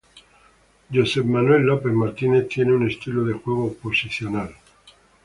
Josep 0.91 1.23
Manuel 1.27 1.61
López 1.63 1.93
Martínez 1.93 2.47
tiene 2.49 2.73
un 2.73 2.89
estilo 2.89 3.23
de 3.23 3.35
juego 3.35 3.71
posicional. 3.71 4.51